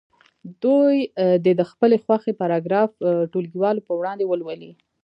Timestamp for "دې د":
1.43-1.61